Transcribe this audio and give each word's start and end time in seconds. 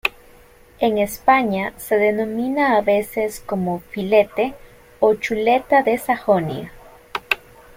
En 0.79 0.97
España 0.97 1.73
se 1.77 1.95
denomina 1.99 2.75
a 2.75 2.81
veces 2.81 3.39
como 3.39 3.81
"filete" 3.91 4.55
o 4.99 5.13
"chuleta 5.13 5.83
de 5.83 5.99
Sajonia". 5.99 6.71